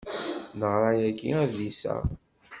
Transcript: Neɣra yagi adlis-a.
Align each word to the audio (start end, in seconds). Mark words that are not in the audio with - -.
Neɣra 0.59 0.91
yagi 1.01 1.29
adlis-a. 1.41 1.95